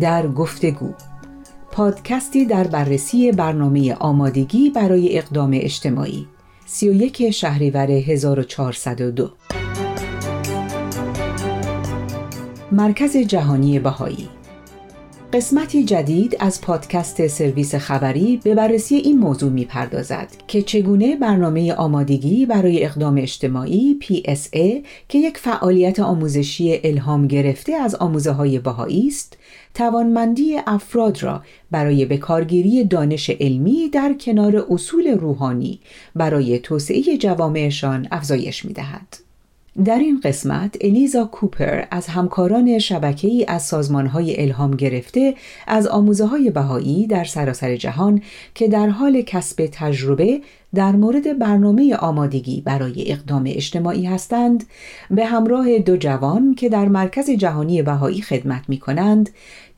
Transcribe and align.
در 0.00 0.26
گفتگو. 0.26 0.94
پادکستی 1.72 2.46
در 2.46 2.66
بررسی 2.66 3.32
برنامه 3.32 3.94
آمادگی 3.94 4.70
برای 4.70 5.18
اقدام 5.18 5.50
اجتماعی. 5.54 6.26
31 6.66 7.30
شهریور 7.30 7.90
1402 7.90 9.30
مرکز 12.72 13.16
جهانی 13.16 13.78
بهایی. 13.78 14.28
قسمتی 15.32 15.84
جدید 15.84 16.36
از 16.40 16.60
پادکست 16.60 17.26
سرویس 17.26 17.74
خبری 17.74 18.40
به 18.44 18.54
بررسی 18.54 18.96
این 18.96 19.18
موضوع 19.18 19.50
می 19.50 19.64
پردازد 19.64 20.28
که 20.48 20.62
چگونه 20.62 21.16
برنامه 21.16 21.72
آمادگی 21.74 22.46
برای 22.46 22.84
اقدام 22.84 23.16
اجتماعی 23.18 23.98
PSA 24.02 24.86
که 25.08 25.18
یک 25.18 25.38
فعالیت 25.38 26.00
آموزشی 26.00 26.80
الهام 26.84 27.26
گرفته 27.26 27.72
از 27.72 27.94
آموزه 27.94 28.30
های 28.30 28.58
بهایی 28.58 29.08
است 29.08 29.38
توانمندی 29.74 30.56
افراد 30.66 31.22
را 31.22 31.42
برای 31.70 32.04
بکارگیری 32.04 32.84
دانش 32.84 33.30
علمی 33.30 33.88
در 33.88 34.14
کنار 34.20 34.66
اصول 34.70 35.08
روحانی 35.08 35.80
برای 36.14 36.58
توسعه 36.58 37.16
جوامعشان 37.16 38.08
افزایش 38.10 38.64
می 38.64 38.72
دهد. 38.72 39.29
در 39.84 39.98
این 39.98 40.20
قسمت 40.24 40.76
الیزا 40.80 41.24
کوپر 41.24 41.84
از 41.90 42.06
همکاران 42.06 42.78
شبکه‌ای 42.78 43.44
از 43.48 43.62
سازمانهای 43.62 44.42
الهام 44.42 44.70
گرفته 44.70 45.34
از 45.66 45.86
آموزه 45.86 46.26
های 46.26 46.50
بهایی 46.50 47.06
در 47.06 47.24
سراسر 47.24 47.76
جهان 47.76 48.22
که 48.54 48.68
در 48.68 48.88
حال 48.88 49.22
کسب 49.22 49.68
تجربه 49.72 50.40
در 50.74 50.92
مورد 50.92 51.38
برنامه 51.38 51.96
آمادگی 51.96 52.60
برای 52.60 53.12
اقدام 53.12 53.44
اجتماعی 53.46 54.06
هستند 54.06 54.64
به 55.10 55.26
همراه 55.26 55.78
دو 55.78 55.96
جوان 55.96 56.54
که 56.54 56.68
در 56.68 56.88
مرکز 56.88 57.30
جهانی 57.30 57.82
بهایی 57.82 58.22
خدمت 58.22 58.68
می 58.68 58.78
کنند 58.78 59.30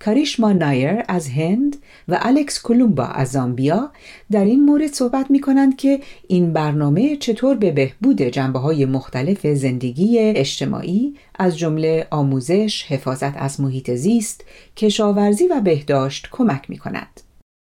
کاریشما 0.05 0.53
نایر 0.53 1.03
از 1.09 1.29
هند 1.29 1.77
و 2.09 2.19
الکس 2.23 2.63
کلومبا 2.63 3.05
از 3.05 3.31
زامبیا 3.31 3.91
در 4.31 4.45
این 4.45 4.65
مورد 4.65 4.93
صحبت 4.93 5.31
می 5.31 5.41
کنند 5.41 5.77
که 5.77 6.01
این 6.29 6.53
برنامه 6.53 7.17
چطور 7.17 7.57
به 7.57 7.71
بهبود 7.71 8.23
جنبه 8.23 8.59
های 8.59 8.85
مختلف 8.85 9.47
زندگی 9.47 10.19
اجتماعی 10.19 11.15
از 11.39 11.59
جمله 11.59 12.07
آموزش، 12.11 12.85
حفاظت 12.89 13.37
از 13.37 13.61
محیط 13.61 13.91
زیست، 13.91 14.45
کشاورزی 14.77 15.47
و 15.47 15.61
بهداشت 15.61 16.29
کمک 16.31 16.71
می 16.71 16.79
کند. 16.79 17.22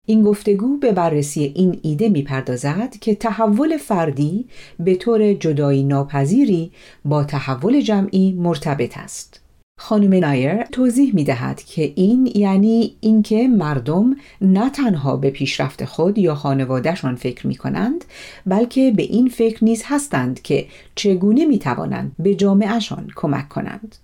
این 0.06 0.22
گفتگو 0.22 0.76
به 0.76 0.92
بررسی 0.92 1.52
این 1.54 1.78
ایده 1.82 2.08
می‌پردازد 2.08 2.96
که 3.00 3.14
تحول 3.14 3.76
فردی 3.76 4.46
به 4.78 4.94
طور 4.94 5.32
جدایی 5.32 5.82
ناپذیری 5.82 6.72
با 7.04 7.24
تحول 7.24 7.80
جمعی 7.80 8.32
مرتبط 8.32 8.98
است. 8.98 9.40
خانم 9.80 10.14
نایر 10.14 10.62
توضیح 10.62 11.14
می 11.14 11.24
دهد 11.24 11.62
که 11.62 11.92
این 11.94 12.32
یعنی 12.34 12.96
اینکه 13.00 13.48
مردم 13.48 14.16
نه 14.40 14.70
تنها 14.70 15.16
به 15.16 15.30
پیشرفت 15.30 15.84
خود 15.84 16.18
یا 16.18 16.34
خانوادهشان 16.34 17.16
فکر 17.16 17.46
می 17.46 17.54
کنند 17.54 18.04
بلکه 18.46 18.92
به 18.96 19.02
این 19.02 19.28
فکر 19.28 19.64
نیز 19.64 19.82
هستند 19.86 20.42
که 20.42 20.66
چگونه 20.94 21.44
می 21.44 21.58
توانند 21.58 22.12
به 22.18 22.34
جامعهشان 22.34 23.08
کمک 23.16 23.48
کنند. 23.48 23.96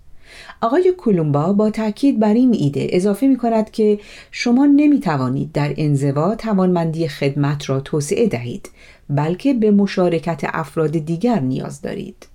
آقای 0.61 0.93
کولومبا 0.97 1.53
با 1.53 1.69
تاکید 1.69 2.19
بر 2.19 2.33
این 2.33 2.53
ایده 2.53 2.87
اضافه 2.89 3.27
می 3.27 3.37
کند 3.37 3.71
که 3.71 3.99
شما 4.31 4.65
نمی 4.65 4.99
توانید 4.99 5.51
در 5.51 5.73
انزوا 5.77 6.35
توانمندی 6.35 7.07
خدمت 7.07 7.69
را 7.69 7.79
توسعه 7.79 8.27
دهید 8.27 8.69
بلکه 9.09 9.53
به 9.53 9.71
مشارکت 9.71 10.41
افراد 10.43 10.91
دیگر 10.91 11.39
نیاز 11.39 11.81
دارید. 11.81 12.27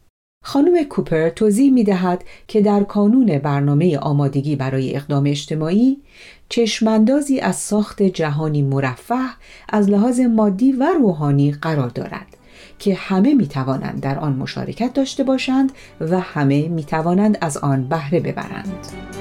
خانم 0.45 0.85
کوپر 0.85 1.29
توضیح 1.29 1.73
می 1.73 1.85
دهد 1.85 2.25
که 2.49 2.61
در 2.61 2.83
کانون 2.83 3.39
برنامه 3.39 3.99
آمادگی 3.99 4.57
برای 4.57 4.97
اقدام 4.97 5.25
اجتماعی 5.27 5.97
چشماندازی 6.49 7.41
از 7.41 7.57
ساخت 7.57 8.03
جهانی 8.03 8.63
مرفه 8.63 9.15
از 9.69 9.91
لحاظ 9.91 10.21
مادی 10.21 10.73
و 10.73 10.87
روحانی 10.99 11.53
قرار 11.53 11.89
دارد 11.89 12.37
که 12.79 12.95
همه 12.95 13.35
می 13.35 13.47
توانند 13.47 14.01
در 14.01 14.19
آن 14.19 14.33
مشارکت 14.33 14.93
داشته 14.93 15.25
باشند 15.25 15.73
و 16.01 16.21
همه 16.21 16.69
می 16.69 16.85
توانند 16.85 17.39
از 17.41 17.57
آن 17.57 17.89
بهره 17.89 18.21
ببرند. 18.21 19.14